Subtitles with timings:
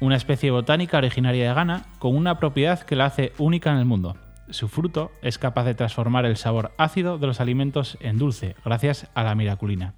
[0.00, 3.84] una especie botánica originaria de Ghana con una propiedad que la hace única en el
[3.84, 4.16] mundo.
[4.50, 9.08] Su fruto es capaz de transformar el sabor ácido de los alimentos en dulce gracias
[9.14, 9.94] a la miraculina.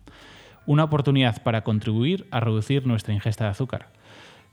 [0.66, 3.88] Una oportunidad para contribuir a reducir nuestra ingesta de azúcar.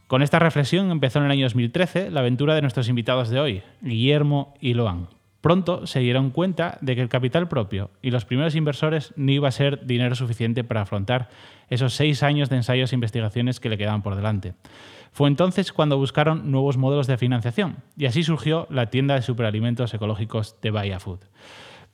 [0.08, 3.64] Con esta reflexión empezó en el año 2013 la aventura de nuestros invitados de hoy,
[3.82, 5.08] Guillermo y Loan.
[5.44, 9.50] Pronto se dieron cuenta de que el capital propio y los primeros inversores no iba
[9.50, 11.30] a ser dinero suficiente para afrontar
[11.70, 14.54] esos seis años de ensayos e investigaciones que le quedaban por delante.
[15.14, 19.94] Fue entonces cuando buscaron nuevos modelos de financiación y así surgió la tienda de superalimentos
[19.94, 21.20] ecológicos de Bahía Food.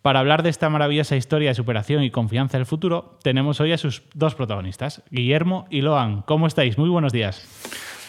[0.02, 3.74] Para hablar de esta maravillosa historia de superación y confianza en el futuro, tenemos hoy
[3.74, 6.22] a sus dos protagonistas, Guillermo y Loan.
[6.22, 6.78] ¿Cómo estáis?
[6.78, 7.46] Muy buenos días.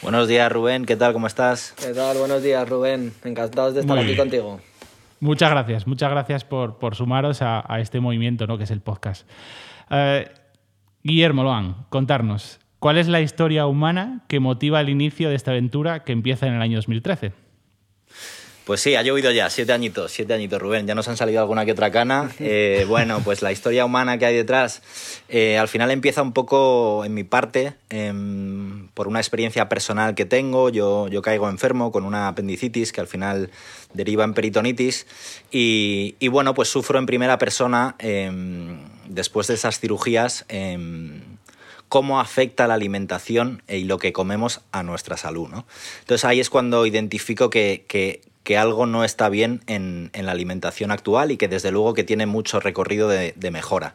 [0.01, 0.85] Buenos días, Rubén.
[0.87, 1.13] ¿Qué tal?
[1.13, 1.73] ¿Cómo estás?
[1.73, 2.17] ¿Qué tal?
[2.17, 3.13] Buenos días, Rubén.
[3.25, 4.61] Encantados de estar aquí contigo.
[5.19, 8.57] Muchas gracias, muchas gracias por, sumaros a, este movimiento ¿no?
[8.57, 9.29] que es el podcast.
[9.91, 10.31] Eh,
[11.03, 16.03] Guillermo Loan, contarnos, ¿cuál es la historia humana que motiva el inicio de esta aventura
[16.03, 17.33] que empieza en el año 2013?
[18.71, 20.87] Pues sí, ha llovido ya, siete añitos, siete añitos, Rubén.
[20.87, 22.31] Ya nos han salido alguna que otra cana.
[22.41, 24.83] Eh, bueno, pues la historia humana que hay detrás,
[25.29, 30.25] eh, al final empieza un poco en mi parte, em, por una experiencia personal que
[30.25, 30.69] tengo.
[30.69, 33.51] Yo, yo caigo enfermo con una apendicitis que al final
[33.93, 35.07] deriva en peritonitis.
[35.51, 41.30] Y, bueno, pues sufro en primera persona, em, después de esas cirugías, em,
[41.91, 45.51] cómo afecta la alimentación y lo que comemos a nuestra salud.
[45.51, 45.67] ¿no?
[46.01, 47.85] Entonces ahí es cuando identifico que,
[48.51, 52.27] que algo no está bien en, la alimentación actual y que desde luego que tiene
[52.27, 53.95] mucho recorrido de, mejora.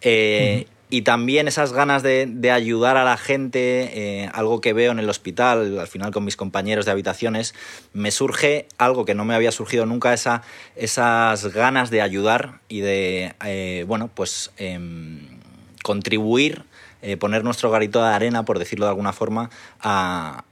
[0.00, 4.98] Eh, y también esas ganas de, ayudar a la gente, eh, algo que veo en
[4.98, 7.54] el hospital, al final con mis compañeros de habitaciones,
[7.92, 10.42] me surge algo que no me había surgido nunca, esa,
[10.76, 15.40] esas ganas de ayudar y de, eh, bueno, pues em,
[15.82, 16.64] contribuir
[17.02, 19.50] eh, poner nuestro garito de arena, por decirlo de alguna forma,
[19.80, 20.44] a,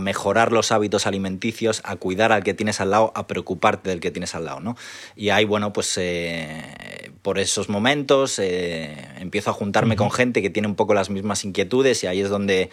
[0.00, 4.10] mejorar los hábitos alimenticios, a cuidar al que tienes al lado, a preocuparte del que
[4.10, 4.76] tienes al lado, ¿no?
[5.16, 10.50] Y ahí, bueno, pues eh, por esos momentos eh, empiezo a juntarme con gente que
[10.50, 12.68] tiene un poco las mismas inquietudes y ahí es donde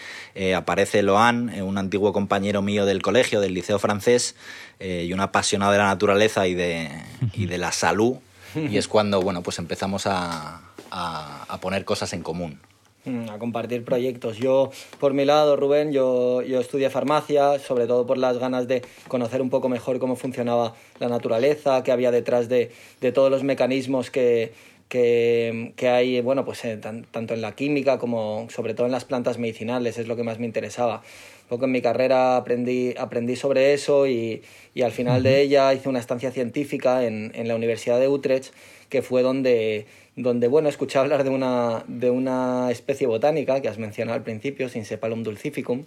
[0.56, 4.36] aparece Loan, un antiguo compañero mío del colegio, del liceo francés,
[4.80, 6.90] y un apasionado de la naturaleza y de,
[7.34, 8.18] y de la salud.
[8.56, 12.59] Y es cuando, bueno, pues empezamos a, a poner cosas en común.
[13.03, 14.38] Mm, a compartir proyectos.
[14.38, 14.69] Yo,
[15.00, 19.41] por mi lado, Rubén, yo, yo estudié farmacia, sobre todo por las ganas de conocer
[19.41, 22.69] un poco mejor cómo funcionaba la naturaleza, qué había detrás de,
[23.00, 24.53] de todos los mecanismos que,
[24.88, 29.06] que, que, hay, bueno, pues eh, tanto en la química como sobre todo en las
[29.06, 31.01] plantas medicinales, es lo que más me interesaba.
[31.44, 34.44] Un poco en mi carrera aprendí, aprendí sobre eso y,
[34.75, 38.53] y al final de ella hice una estancia científica en, en la Universidad de Utrecht,
[38.90, 43.77] que fue donde donde bueno, escuché hablar de una, de una especie botánica que has
[43.77, 45.85] mencionado al principio, Sinsepalum dulcificum,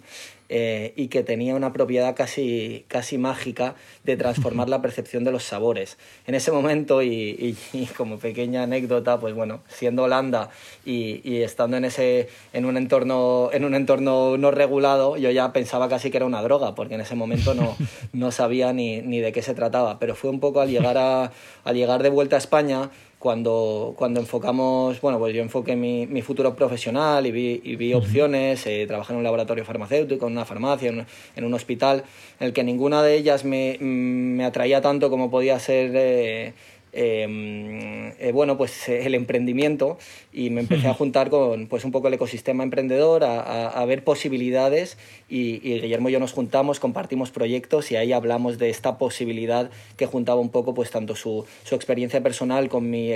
[0.49, 5.43] eh, y que tenía una propiedad casi, casi mágica de transformar la percepción de los
[5.43, 5.97] sabores.
[6.25, 7.57] En ese momento, y,
[7.97, 10.49] como pequeña anécdota, pues bueno, siendo Holanda
[10.85, 15.53] y, y, estando en, ese, en, un entorno, en un entorno no regulado, yo ya
[15.53, 17.75] pensaba casi que era una droga, porque en ese momento no,
[18.13, 19.99] no sabía ni, ni de qué se trataba.
[19.99, 21.31] Pero fue un poco al llegar, a,
[21.63, 22.89] al llegar de vuelta a España,
[23.25, 27.95] cuando, cuando enfocamos, bueno, pues yo enfoqué mi, mi futuro profesional y vi, y vi
[27.95, 32.03] opciones, eh, trabajé en un laboratorio farmacéutico, en una farmacia, en, en, un hospital,
[32.39, 35.89] en el que ninguna de ellas me, me atraía tanto como podía ser...
[35.95, 36.53] Eh,
[36.97, 39.97] Em, eh, bueno, pues eh, el emprendimiento
[40.31, 44.05] y me empecé a juntar con pues un poco el ecosistema emprendedor, a, a, ver
[44.05, 44.97] posibilidades
[45.27, 50.05] y, Guillermo y yo nos juntamos, compartimos proyectos y ahí hablamos de esta posibilidad que
[50.05, 53.11] juntaba un poco pues tanto su, su experiencia personal con mi,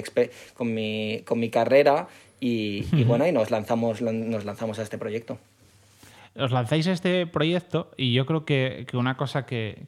[0.56, 2.10] con mi, con mi carrera
[2.42, 5.38] y, y bueno, y nos lanzamos, nos lanzamos a este proyecto
[6.36, 9.88] os lanzáis este proyecto y yo creo que, una cosa que,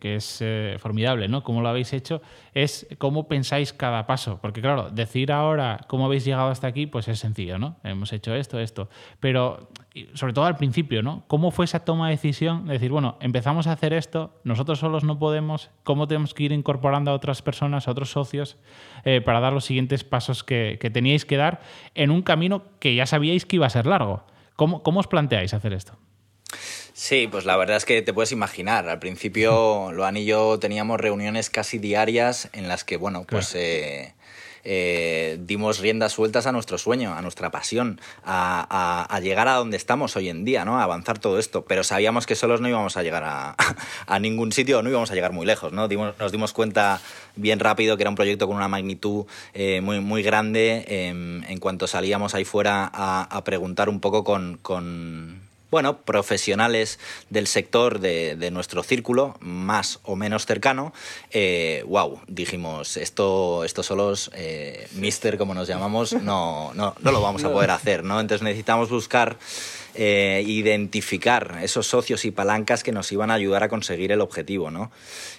[0.00, 1.42] es eh, formidable, ¿no?
[1.42, 2.22] Como lo habéis hecho,
[2.54, 4.38] es cómo pensáis cada paso.
[4.40, 7.76] Porque claro, decir ahora cómo habéis llegado hasta aquí, pues es sencillo, ¿no?
[7.84, 8.88] Hemos hecho esto, esto.
[9.20, 9.68] Pero
[10.14, 11.24] sobre todo al principio, ¿no?
[11.26, 12.66] ¿Cómo fue esa toma de decisión?
[12.66, 16.52] De decir, bueno, empezamos a hacer esto, nosotros solos no podemos, ¿cómo tenemos que ir
[16.52, 18.56] incorporando a otras personas, a otros socios,
[19.04, 21.60] eh, para dar los siguientes pasos que teníais que dar
[21.94, 24.24] en un camino que ya sabíais que iba a ser largo?
[24.56, 25.98] ¿Cómo, os planteáis hacer esto?
[26.92, 28.88] Sí, pues la verdad es que te puedes imaginar.
[28.88, 34.14] Al principio, Loan y yo teníamos reuniones casi diarias en las que, bueno, pues eh,
[34.64, 40.16] eh, dimos riendas sueltas a nuestro sueño, a nuestra pasión, a, llegar a donde estamos
[40.16, 40.78] hoy en día, ¿no?
[40.78, 41.64] A avanzar todo esto.
[41.64, 43.56] Pero sabíamos que solos no íbamos a llegar a,
[44.20, 45.88] ningún sitio, no íbamos a llegar muy lejos, ¿no?
[46.18, 47.00] nos dimos cuenta
[47.36, 50.84] bien rápido que era un proyecto con una magnitud eh, muy, muy grande.
[50.88, 54.58] Em, en cuanto salíamos ahí fuera a, preguntar un poco con
[55.72, 56.98] bueno, profesionales
[57.30, 60.92] del sector de, nuestro círculo, más o menos cercano,
[61.30, 67.22] eh, wow, dijimos, esto, esto solos, eh, mister, como nos llamamos, no, no, no lo
[67.22, 68.20] vamos a poder hacer, ¿no?
[68.20, 69.38] Entonces necesitamos buscar
[69.94, 74.70] eh, identificar esos socios y palancas que nos iban a ayudar a conseguir el objetivo,
[74.70, 74.90] ¿no?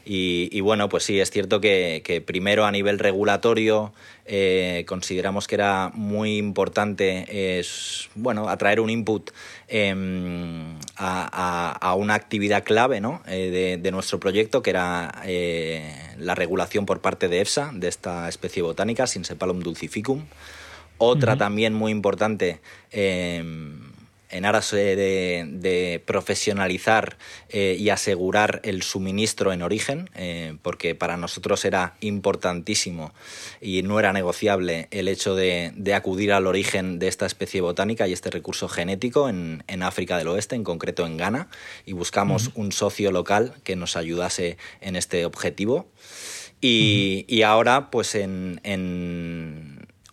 [0.06, 3.94] Y, bueno, pues sí, es cierto que, primero a nivel regulatorio
[4.26, 9.32] eh, consideramos que era muy importante es, bueno, atraer un input
[9.68, 13.24] em, a, una actividad clave ¿no?
[13.28, 15.24] Eh, de, nuestro proyecto, que era
[16.18, 20.26] la regulación por parte de EFSA de esta especie botánica, Sinsepalum dulcificum.
[21.00, 22.60] Otra también muy importante
[22.92, 23.93] em,
[24.34, 27.18] en aras de, profesionalizar
[27.50, 33.14] eh, y asegurar el suministro en origen, eh, porque para nosotros era importantísimo
[33.62, 38.14] y no era negociable el hecho de, acudir al origen de esta especie botánica y
[38.14, 41.50] este recurso genético en, África del Oeste, en concreto en Ghana,
[41.86, 45.88] y buscamos un socio local que nos ayudase en este objetivo.
[46.62, 48.62] Y, ahora, pues en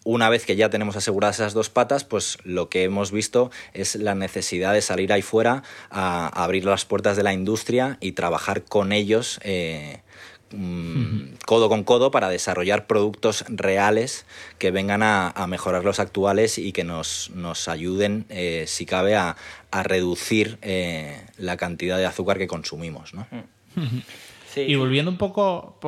[0.04, 3.96] una vez que ya tenemos aseguradas esas dos patas, pues lo que hemos visto es
[3.96, 8.64] la necesidad de salir ahí fuera a, abrir las puertas de la industria y trabajar
[8.64, 9.40] con ellos.
[9.42, 10.00] Eh,
[10.52, 14.24] mm, codo con codo para desarrollar productos reales
[14.58, 19.36] que vengan a, mejorar los actuales y que nos, nos ayuden, eh, si cabe, a,
[19.70, 23.12] reducir eh, la cantidad de azúcar que consumimos.
[23.12, 23.26] ¿no?
[24.56, 25.78] Y volviendo un poco,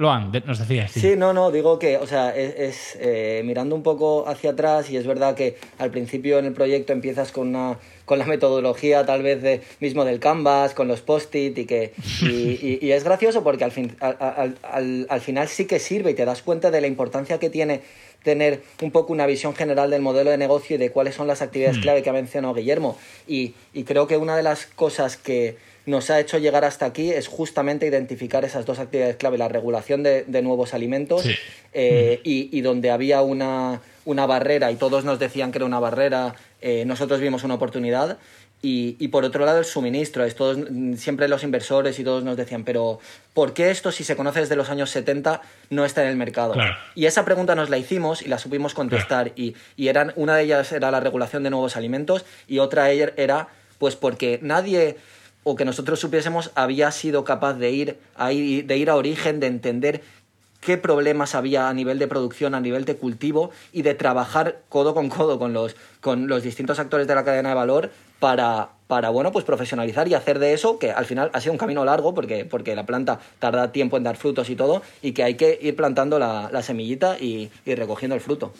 [0.00, 0.92] Loan, nos decías.
[0.92, 1.14] Sí.
[1.14, 5.06] no, no, digo que, o sea, es, eh, mirando un poco hacia atrás y es
[5.06, 7.76] verdad que al principio en el proyecto empiezas con una
[8.06, 11.92] con la metodología tal vez de, mismo del Canvas, con los post-it y que
[12.22, 16.24] y, es gracioso porque al, fin, al, al, al final sí que sirve y te
[16.24, 17.82] das cuenta de la importancia que tiene
[18.22, 21.42] tener un poco una visión general del modelo de negocio y de cuáles son las
[21.42, 21.82] actividades hmm.
[21.82, 22.96] clave que ha mencionado Guillermo.
[23.26, 25.56] Y, y creo que una de las cosas que,
[25.90, 30.02] nos ha hecho llegar hasta aquí es justamente identificar esas dos actividades clave, la regulación
[30.02, 31.24] de, nuevos alimentos
[31.72, 36.34] eh, y, donde había una, una, barrera y todos nos decían que era una barrera,
[36.62, 38.18] eh, nosotros vimos una oportunidad.
[38.62, 40.58] Y, por otro lado el suministro, es todos,
[40.96, 43.00] siempre los inversores y todos nos decían, pero
[43.32, 45.40] ¿por qué esto si se conoce desde los años 70
[45.70, 46.54] no está en el mercado?
[46.94, 50.42] Y esa pregunta nos la hicimos y la supimos contestar y, y, eran, una de
[50.42, 53.48] ellas era la regulación de nuevos alimentos y otra era
[53.78, 54.98] pues porque nadie
[55.44, 59.46] o que nosotros supiésemos había sido capaz de ir, a, de ir a origen, de
[59.46, 60.02] entender
[60.60, 64.94] qué problemas había a nivel de producción, a nivel de cultivo y de trabajar codo
[64.94, 69.08] con codo con los, con los distintos actores de la cadena de valor para, para
[69.08, 72.14] bueno, pues profesionalizar y hacer de eso, que al final ha sido un camino largo
[72.14, 75.58] porque, porque la planta tarda tiempo en dar frutos y todo, y que hay que
[75.62, 78.52] ir plantando la, semillita y, y recogiendo el fruto.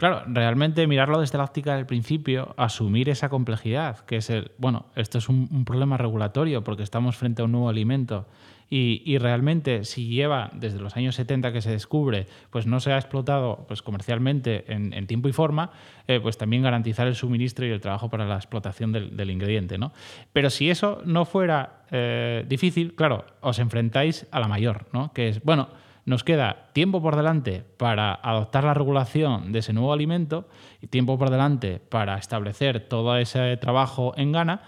[0.00, 4.86] Claro, realmente mirarlo desde la óptica del principio, asumir esa complejidad, que es el, bueno,
[4.96, 8.26] esto es un, problema regulatorio porque estamos frente a un nuevo alimento
[8.70, 12.96] y, realmente si lleva desde los años 70 que se descubre, pues no se ha
[12.96, 15.70] explotado pues, comercialmente en, tiempo y forma,
[16.08, 19.76] eh, pues también garantizar el suministro y el trabajo para la explotación del, ingrediente.
[19.76, 19.92] ¿no?
[20.32, 25.12] Pero si eso no fuera eh, difícil, claro, os enfrentáis a la mayor, ¿no?
[25.12, 25.68] que es, bueno,
[26.10, 30.48] nos queda tiempo por delante para adoptar la regulación de ese nuevo alimento
[30.82, 34.62] y tiempo por delante para establecer todo ese trabajo en gana,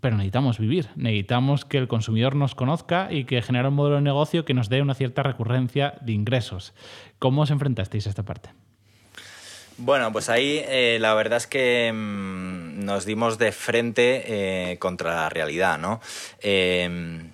[0.00, 4.02] pero necesitamos vivir, necesitamos que el consumidor nos conozca y que genere un modelo de
[4.02, 6.74] negocio que nos dé una cierta recurrencia de ingresos.
[7.20, 8.50] ¿Cómo os enfrentasteis a esta parte?
[9.78, 15.14] Bueno, pues ahí eh, la verdad es que mm, nos dimos de frente eh, contra
[15.14, 16.00] la realidad, ¿no?
[16.40, 17.31] Eh,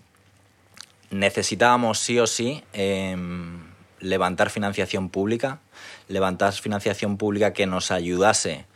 [1.10, 3.60] necesitábamos sí o sí em,
[4.00, 5.60] levantar financiación pública,
[6.08, 8.66] levantar financiación pública que nos ayudase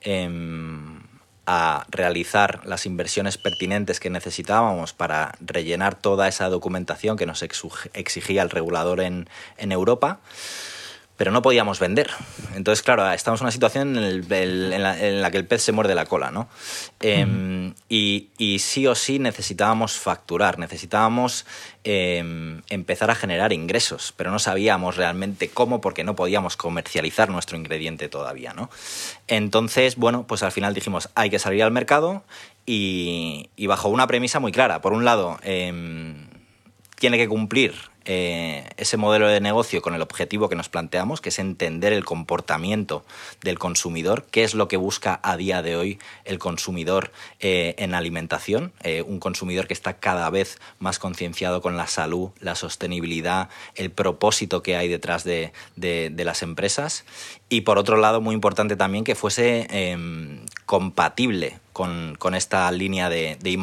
[0.00, 1.00] em,
[1.46, 8.42] a realizar las inversiones pertinentes que necesitábamos para rellenar toda esa documentación que nos exigía
[8.42, 9.26] el regulador en,
[9.58, 10.20] Europa.
[11.20, 12.08] Pero no podíamos vender.
[12.54, 16.30] Entonces, claro, estamos en una situación en, la, que el pez se muerde la cola,
[16.30, 16.48] ¿no?
[16.98, 21.44] Em, y, sí o sí necesitábamos facturar, necesitábamos
[21.84, 27.58] em, empezar a generar ingresos, pero no sabíamos realmente cómo porque no podíamos comercializar nuestro
[27.58, 28.70] ingrediente todavía, ¿no?
[29.26, 32.24] Entonces, bueno, pues al final dijimos, hay que salir al mercado
[32.64, 34.80] y, bajo una premisa muy clara.
[34.80, 36.28] Por un lado, em,
[36.98, 37.74] tiene que cumplir
[38.12, 42.04] eh, ese modelo de negocio con el objetivo que nos planteamos, que es entender el
[42.04, 43.04] comportamiento
[43.40, 47.94] del consumidor, qué es lo que busca a día de hoy el consumidor eh, en
[47.94, 53.48] alimentación, eh, un consumidor que está cada vez más concienciado con la salud, la sostenibilidad,
[53.76, 57.04] el propósito que hay detrás de, las empresas.
[57.48, 63.36] Y por otro lado, muy importante también que fuese em, compatible con, esta línea de,
[63.40, 63.58] de I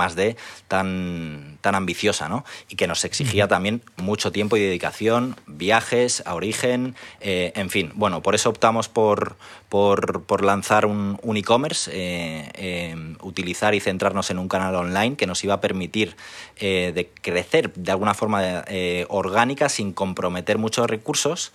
[0.68, 2.46] tan, tan ambiciosa, ¿no?
[2.70, 7.92] Y que nos exigía también mucho tiempo y dedicación, viajes a origen, eh, en fin.
[7.96, 9.36] Bueno, por eso optamos por,
[9.68, 15.44] por, lanzar un, e-commerce, eh, eh, utilizar y centrarnos en un canal online que nos
[15.44, 16.16] iba a permitir
[16.58, 18.64] de crecer de alguna forma
[19.10, 21.52] orgánica sin comprometer muchos recursos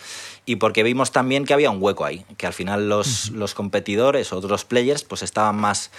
[0.46, 4.32] y porque vimos también que había un hueco ahí, que al final los, los competidores,
[4.32, 5.90] otros players, pues estaban más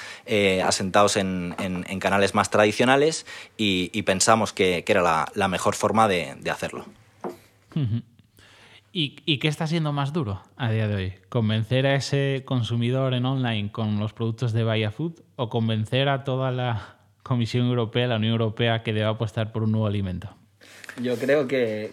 [0.64, 1.56] asentados en,
[2.00, 3.26] canales más tradicionales
[3.58, 6.86] y, pensamos que, era la, mejor forma de, hacerlo.
[8.92, 11.14] ¿Y, qué está siendo más duro a día de hoy?
[11.30, 16.24] ¿Convencer a ese consumidor en online con los productos de Vaya Food o convencer a
[16.24, 20.30] toda la Comisión Europea, la Unión Europea, que deba apostar por un nuevo alimento?
[21.02, 21.92] Yo creo que,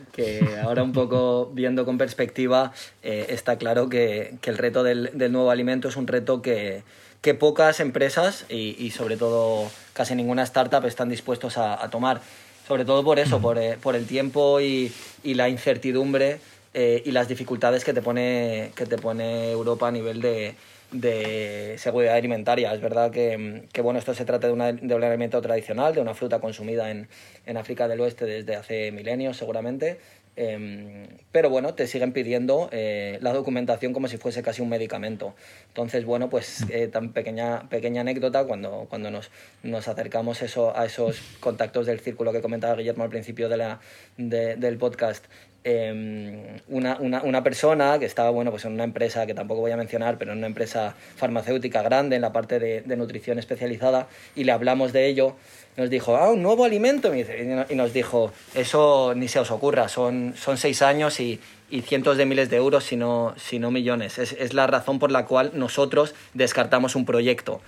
[0.62, 5.88] ahora un poco viendo con perspectiva, eh, está claro que, el reto del, nuevo alimento
[5.88, 6.83] es un reto que,
[7.21, 12.21] que pocas empresas y, sobre todo casi ninguna startup están dispuestos a, tomar.
[12.66, 14.92] Sobre todo por eso, por, eh, por el tiempo y,
[15.25, 16.38] y la incertidumbre
[16.73, 20.54] eh, y las dificultades que te, pone, que te pone Europa a nivel de,
[20.92, 22.73] de seguridad alimentaria.
[22.75, 26.00] Es verdad que, que, bueno, esto se trata de, una, de un alimento tradicional, de
[26.00, 27.09] una fruta consumida en,
[27.47, 29.99] en África del Oeste desde hace milenios seguramente,
[30.37, 35.35] Em, pero bueno, te siguen pidiendo eh, la documentación como si fuese casi un medicamento.
[35.68, 36.70] Entonces, bueno, pues mm.
[36.70, 39.30] eh, tan pequeña, pequeña anécdota cuando, cuando nos,
[39.62, 43.80] nos acercamos eso, a esos contactos del círculo que comentaba Guillermo al principio de la,
[44.16, 45.25] del podcast.
[45.62, 49.71] Em, una, una, una, persona que estaba bueno, pues en una empresa que tampoco voy
[49.71, 54.09] a mencionar, pero en una empresa farmacéutica grande en la parte de, de nutrición especializada
[54.35, 55.37] y le hablamos de ello
[55.76, 60.35] nos dijo, ah, un nuevo alimento, y nos dijo, eso ni se os ocurra, son,
[60.37, 61.40] son seis años y,
[61.71, 64.19] y cientos de miles de euros, si no, si no millones.
[64.19, 67.61] Es, es, la razón por la cual nosotros descartamos un proyecto.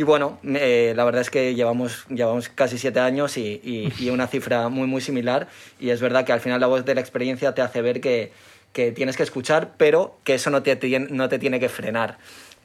[0.00, 3.60] Y bueno, eh, la verdad es que llevamos, llevamos casi siete años y,
[3.98, 5.46] y, una cifra muy, muy similar.
[5.78, 8.32] Y es verdad que al final la voz de la experiencia te hace ver que,
[8.72, 12.16] que tienes que escuchar, pero que eso no te, no te tiene que frenar.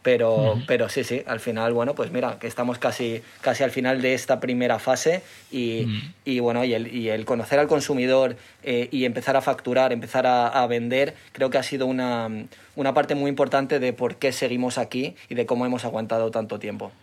[0.02, 4.02] Pero, pero sí, sí, al final, bueno, pues mira, que estamos casi, casi al final
[4.02, 5.88] de esta primera fase y,
[6.24, 10.26] y bueno, y el, y el, conocer al consumidor eh, y empezar a facturar, empezar
[10.26, 12.30] a, a, vender, creo que ha sido una,
[12.78, 16.60] una parte muy importante de por qué seguimos aquí y de cómo hemos aguantado tanto
[16.60, 16.94] tiempo.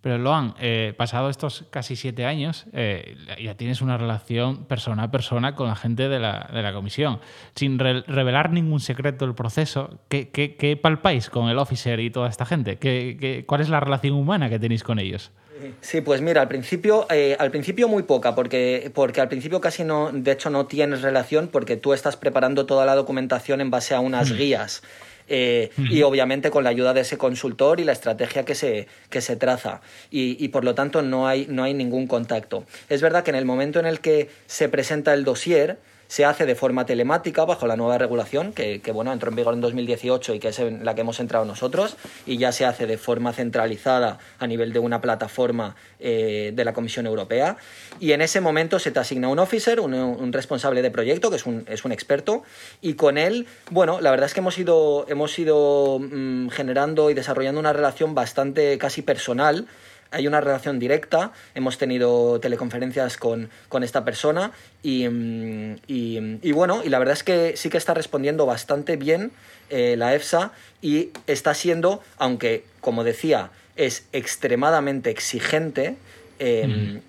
[0.00, 5.10] Pero Loan, eh, pasado estos casi siete años, eh, ya tienes una relación persona a
[5.10, 7.20] persona con la gente de la, de la comisión.
[7.56, 12.28] Sin revelar ningún secreto del proceso, ¿qué, ¿qué, qué, palpáis con el officer y toda
[12.28, 12.76] esta gente?
[12.76, 15.32] ¿Qué, cuál es la relación humana que tenéis con ellos?
[15.80, 19.82] Sí, pues mira, al principio, eh, al principio muy poca, porque, porque al principio casi
[19.82, 23.94] no, de hecho no tienes relación porque tú estás preparando toda la documentación en base
[23.94, 24.36] a unas mm.
[24.36, 24.82] guías.
[25.28, 29.20] Eh, y obviamente con la ayuda de ese consultor y la estrategia que se, que
[29.20, 29.80] se traza.
[30.10, 32.64] Y, y, por lo tanto no hay, no hay ningún contacto.
[32.88, 36.46] Es verdad que en el momento en el que se presenta el dossier, se hace
[36.46, 40.38] de forma telemática bajo la nueva regulación que, bueno, entró en vigor en 2018 y
[40.40, 41.96] que es en la que hemos entrado nosotros
[42.26, 46.72] y ya se hace de forma centralizada a nivel de una plataforma eh, de la
[46.72, 47.58] Comisión Europea.
[48.00, 51.46] Y en ese momento se te asigna un officer, un, responsable de proyecto que es
[51.46, 52.42] un, es un, experto
[52.80, 57.14] y con él, bueno, la verdad es que hemos ido, hemos ido mm, generando y
[57.14, 59.66] desarrollando una relación bastante casi personal
[60.10, 63.50] hay una relación directa, hemos tenido teleconferencias con,
[63.82, 68.96] esta persona mm, y, bueno, y la verdad es que sí que está respondiendo bastante
[68.96, 69.30] bien
[69.70, 75.96] eh, la EFSA y está siendo, aunque como decía, es extremadamente exigente,
[76.38, 77.00] em,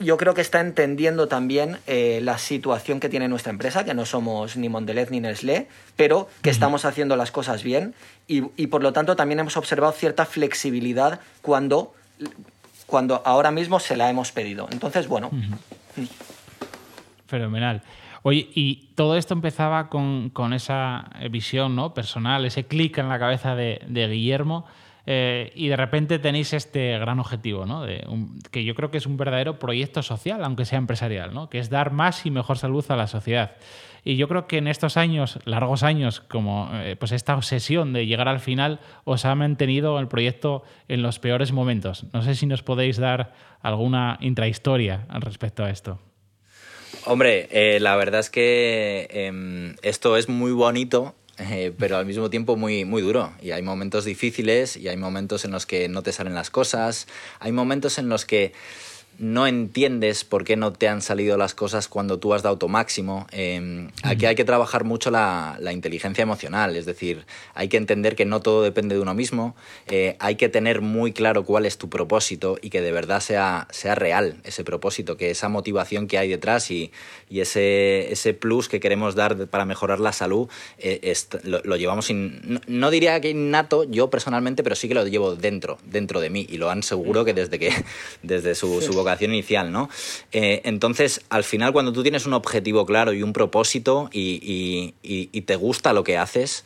[0.00, 4.04] yo creo que está entendiendo también eh, la situación que tiene nuestra empresa, que no
[4.04, 7.94] somos ni Mondelez ni Nestlé, pero que estamos haciendo las cosas bien
[8.26, 11.94] y, y, por lo tanto también hemos observado cierta flexibilidad cuando,
[12.86, 14.68] cuando ahora mismo se la hemos pedido.
[14.72, 15.30] Entonces, bueno.
[17.26, 17.82] Fenomenal.
[18.22, 21.94] Oye, y todo esto empezaba con, esa visión ¿no?
[21.94, 24.66] personal, ese clic en la cabeza de, Guillermo.
[25.06, 27.82] Eh, y de repente tenéis este gran objetivo, ¿no?
[27.82, 28.06] De
[28.50, 31.48] que yo creo que es un verdadero proyecto social, aunque sea empresarial, ¿no?
[31.48, 33.56] que es dar más y mejor salud a la sociedad.
[34.04, 38.06] Y yo creo que en estos años, largos años, como eh, pues esta obsesión de
[38.06, 42.06] llegar al final, os ha mantenido el proyecto en los peores momentos.
[42.12, 45.98] No sé si nos podéis dar alguna intrahistoria al respecto a esto.
[47.06, 52.28] Hombre, eh, la verdad es que em, esto es muy bonito, eh, pero al mismo
[52.28, 53.32] tiempo muy, muy duro.
[53.40, 57.06] Y hay momentos difíciles y hay momentos en los que no te salen las cosas,
[57.38, 58.52] hay momentos en los que
[59.20, 62.68] no entiendes por qué no te han salido las cosas cuando tú has dado tu
[62.70, 63.26] máximo.
[63.32, 68.24] Em, aquí hay que trabajar mucho la, inteligencia emocional, es decir, hay que entender que
[68.24, 69.54] no todo depende de uno mismo,
[69.88, 73.68] eh, hay que tener muy claro cuál es tu propósito y que de verdad sea,
[73.70, 76.90] sea real ese propósito, que esa motivación que hay detrás y,
[77.30, 80.48] ese, ese plus que queremos dar para mejorar la salud
[80.78, 85.78] eh, lo, llevamos, no, diría que innato yo personalmente, pero sí que lo llevo dentro,
[85.84, 87.72] dentro de mí y lo han seguro que desde, que,
[88.22, 89.88] desde su, su inicial, ¿no?
[90.32, 94.94] Eh, entonces, al final, cuando tú tienes un objetivo claro y un propósito y,
[95.46, 96.64] te gusta lo que haces,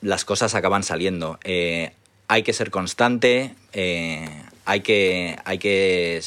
[0.00, 1.38] las cosas acaban saliendo.
[1.44, 1.92] Eh,
[2.28, 4.28] hay que ser constante, eh,
[4.64, 6.22] hay, que, hay que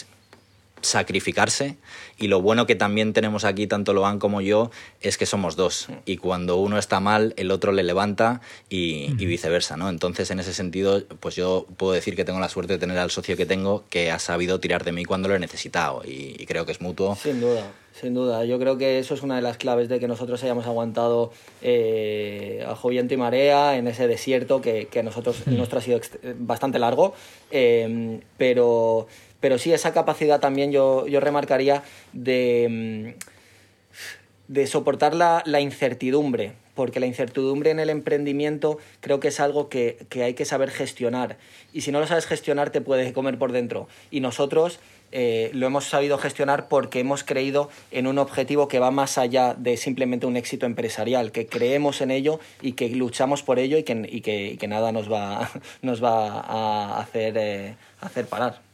[0.84, 1.78] sacrificarse
[2.18, 4.70] y lo bueno que también tenemos aquí, tanto Loan como yo,
[5.02, 5.88] es que somos dos.
[6.06, 9.90] Y cuando uno está mal, el otro le levanta y, viceversa, ¿no?
[9.90, 13.10] Entonces, en ese sentido, pues yo puedo decir que tengo la suerte de tener al
[13.10, 16.66] socio que tengo que ha sabido tirar de mí cuando lo he necesitado y, creo
[16.66, 17.16] que es mutuo.
[17.16, 17.72] Sin duda.
[17.94, 20.66] Sin duda, yo creo que eso es una de las claves de que nosotros hayamos
[20.66, 25.82] aguantado eh, a viento y marea en ese desierto que, que nosotros, el nuestro ha
[25.82, 26.02] sido
[26.40, 27.14] bastante largo,
[27.52, 29.08] eh, pero
[29.44, 31.84] pero sí, esa capacidad también yo, yo remarcaría
[32.14, 39.28] de, mm, de soportar la, la, incertidumbre, porque la incertidumbre en el emprendimiento creo que
[39.28, 41.36] es algo que, que, hay que saber gestionar.
[41.74, 43.90] Y si no lo sabes gestionar, te puedes comer por dentro.
[44.12, 44.80] Y nosotros
[45.12, 49.56] eh, lo hemos sabido gestionar porque hemos creído en un objetivo que va más allá
[49.56, 53.84] de simplemente un éxito empresarial, que creemos en ello y que luchamos por ello y
[53.84, 58.73] que, y que, nada nos va, nos va a hacer, eh, hacer parar.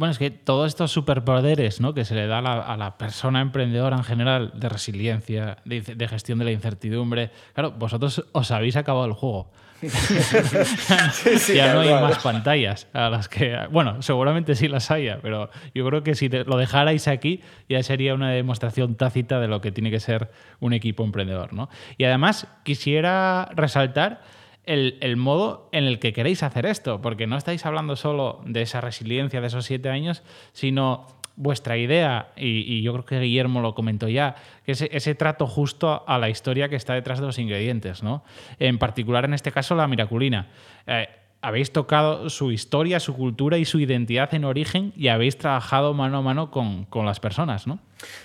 [0.00, 1.92] Bueno, es que todos estos superpoderes ¿no?
[1.92, 6.46] que se le da a la, persona emprendedora en general, de resiliencia, de, gestión de
[6.46, 9.50] la incertidumbre, claro, vosotros os habéis acabado el juego.
[11.54, 13.58] ya no hay más pantallas a las que.
[13.70, 18.14] Bueno, seguramente sí las haya, pero yo creo que si lo dejarais aquí ya sería
[18.14, 21.52] una demostración tácita de lo que tiene que ser un equipo emprendedor.
[21.52, 21.68] ¿no?
[21.98, 24.22] Y además quisiera resaltar
[24.64, 28.80] el, modo en el que queréis hacer esto, porque no estáis hablando solo de esa
[28.80, 34.08] resiliencia de esos siete años, sino vuestra idea, y, yo creo que Guillermo lo comentó
[34.08, 38.02] ya, que es ese trato justo a la historia que está detrás de los ingredientes,
[38.02, 38.22] ¿no?
[38.58, 40.48] En particular, en este caso, la miraculina.
[40.86, 41.08] Eh,
[41.42, 46.18] habéis tocado su historia, su cultura y su identidad en origen y habéis trabajado mano
[46.18, 47.78] a mano con, las personas, ¿no?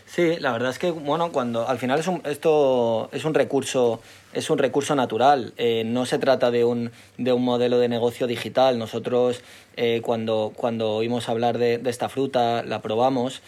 [0.05, 4.01] Sí, la verdad es que, bueno, cuando al final es un, esto es un recurso,
[4.33, 5.53] es un recurso natural.
[5.57, 8.77] Eh, no se trata de un, de un modelo de negocio digital.
[8.77, 9.41] Nosotros,
[9.75, 13.41] eh, cuando, cuando oímos hablar de, de esta fruta, la probamos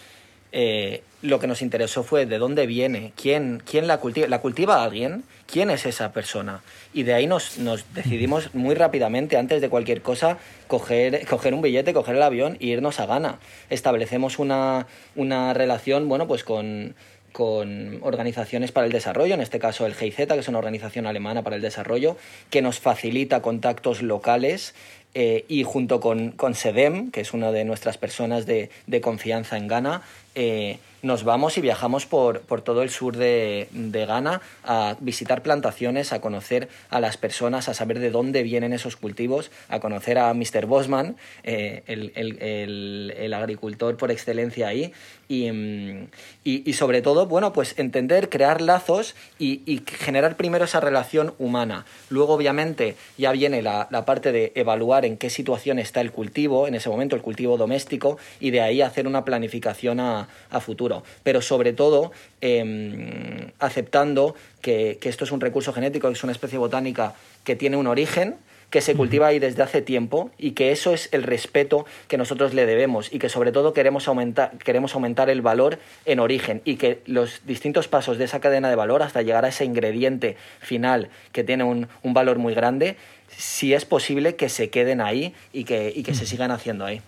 [0.51, 4.83] eh, lo que nos interesó fue de dónde viene, quién, quién la cultiva, la cultiva
[4.83, 6.61] alguien, quién es esa persona.
[6.93, 7.57] Y de ahí nos,
[7.93, 12.67] decidimos muy rápidamente, antes de cualquier cosa, coger, coger un billete, coger el avión e
[12.67, 13.39] irnos a Ghana.
[13.69, 16.95] Establecemos una, una relación, bueno, pues con,
[17.31, 21.43] con organizaciones para el desarrollo, en este caso el GIZ, que es una organización alemana
[21.43, 22.17] para el desarrollo,
[22.49, 24.73] que nos facilita contactos locales
[25.13, 29.57] eh, y junto con, con SEDEM, que es una de nuestras personas de, de confianza
[29.57, 30.01] en Ghana,
[30.39, 35.41] eh, nos vamos y viajamos por, por todo el sur de, de, Ghana a visitar
[35.41, 40.17] plantaciones, a conocer a las personas, a saber de dónde vienen esos cultivos, a conocer
[40.17, 40.65] a Mr.
[40.65, 44.91] Bosman, eh, el, el, agricultor por excelencia ahí,
[45.29, 46.05] mm,
[46.43, 51.33] y, y, sobre todo, bueno, pues entender, crear lazos y, y, generar primero esa relación
[51.37, 51.85] humana.
[52.09, 56.67] Luego, obviamente, ya viene la, la parte de evaluar en qué situación está el cultivo,
[56.67, 61.03] en ese momento el cultivo doméstico, y de ahí hacer una planificación a, a futuro.
[61.23, 62.11] Pero sobre todo
[62.41, 67.13] em, aceptando que, esto es un recurso genético, que es una especie botánica
[67.43, 68.35] que tiene un origen,
[68.69, 72.53] que se cultiva ahí desde hace tiempo y que eso es el respeto que nosotros
[72.53, 76.75] le debemos y que sobre todo queremos aumentar, queremos aumentar el valor en origen y
[76.75, 81.09] que los distintos pasos de esa cadena de valor hasta llegar a ese ingrediente final
[81.31, 82.97] que tiene un, valor muy grande,
[83.29, 87.01] si es posible que se queden ahí y que, y que se sigan haciendo ahí.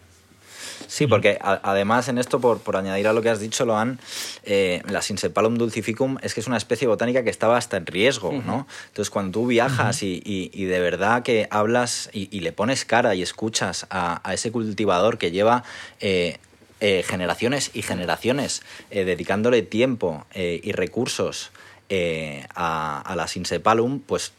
[0.88, 4.00] Sí, porque además en esto, por, por, añadir a lo que has dicho, Loan,
[4.44, 8.32] eh, la Sinsepalum dulcificum es que es una especie botánica que estaba hasta en riesgo,
[8.32, 8.68] ¿no?
[8.88, 13.22] Entonces, cuando tú viajas y, y, de verdad que hablas y, le pones cara y
[13.22, 15.63] escuchas a, a ese cultivador que lleva...
[16.00, 16.38] Eh,
[16.82, 21.52] eh, generaciones y generaciones dedicándole tiempo y recursos
[22.56, 24.32] a, a, la Sinsepalum, pues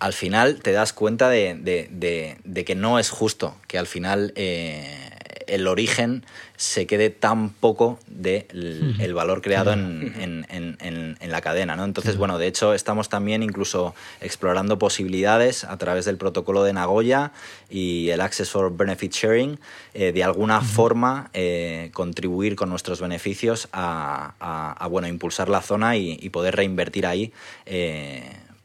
[0.00, 4.32] al final te das cuenta de, de, de, que no es justo, que al final
[4.34, 5.09] eh,
[5.50, 6.24] el origen
[6.56, 10.14] se quede tan poco del el valor creado en,
[10.48, 11.76] en, en, la cadena.
[11.76, 11.84] ¿no?
[11.84, 17.32] Entonces, bueno, de hecho estamos también incluso explorando posibilidades a través del protocolo de Nagoya
[17.68, 19.58] y el Access for Benefit Sharing,
[19.94, 24.34] eh, de alguna forma eh, contribuir con nuestros beneficios a,
[24.78, 27.32] a, bueno, impulsar la zona y, y poder reinvertir ahí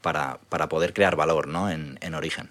[0.01, 1.69] para, para poder crear valor ¿no?
[1.69, 2.49] en, en origen.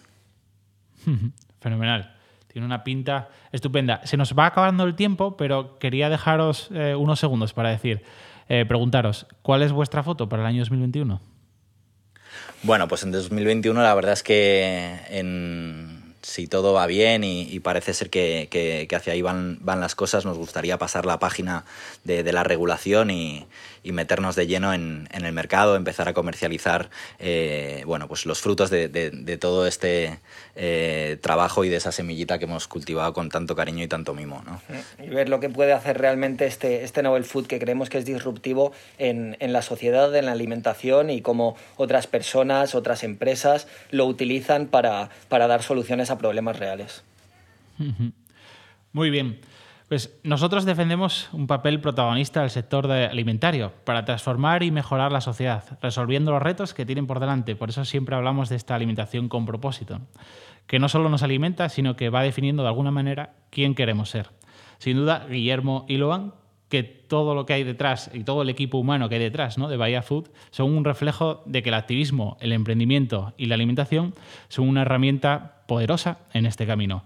[1.61, 2.14] Fenomenal.
[2.55, 4.01] Tiene una pinta estupenda.
[4.05, 8.05] Se nos va acabando el tiempo, pero quería dejaros eh, unos segundos para decir,
[8.49, 11.21] eh, preguntaros, ¿cuál es vuestra foto para el año 2021?
[12.62, 15.93] Bueno, pues en 2021 la verdad es que en,
[16.24, 20.38] si todo va bien y, parece ser que, hacia ahí van, van, las cosas, nos
[20.38, 21.64] gustaría pasar la página
[22.04, 23.46] de, la regulación y,
[23.84, 29.38] meternos de lleno en, el mercado, empezar a comercializar eh, bueno, pues los frutos de,
[29.40, 30.18] todo este
[30.56, 34.42] eh, trabajo y de esa semillita que hemos cultivado con tanto cariño y tanto mimo.
[34.46, 34.60] ¿no?
[35.04, 38.04] Y ver lo que puede hacer realmente este, este novel food que creemos que es
[38.04, 44.06] disruptivo en, en la sociedad, en la alimentación y cómo otras personas, otras empresas lo
[44.06, 47.05] utilizan para, para dar soluciones a problemas reales.
[48.92, 49.40] Muy bien.
[49.88, 55.79] Pues nosotros defendemos un papel protagonista del sector alimentario para transformar y mejorar la sociedad,
[55.83, 57.55] resolviendo los retos que tienen por delante.
[57.55, 60.00] Por eso siempre hablamos de esta alimentación con propósito,
[60.66, 64.31] que no solo nos alimenta, sino que va definiendo de alguna manera quién queremos ser.
[64.79, 66.33] Sin duda, Guillermo y Loan
[66.68, 69.68] que todo lo que hay detrás y todo el equipo humano que hay detrás ¿no?
[69.68, 74.14] de Bahía Food son un reflejo de que el activismo, el emprendimiento y la alimentación
[74.48, 77.05] son una herramienta poderosa en este camino.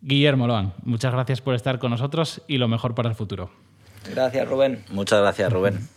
[0.00, 3.50] Guillermo Loan, muchas gracias por estar con nosotros y lo mejor para el futuro.
[4.10, 4.84] Gracias, Rubén.
[4.90, 5.88] Muchas gracias, Rubén.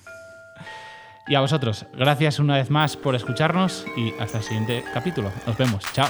[1.28, 5.32] Y a vosotros, gracias una vez más por escucharnos y hasta el siguiente capítulo.
[5.48, 5.84] Nos vemos.
[5.94, 6.08] Chao.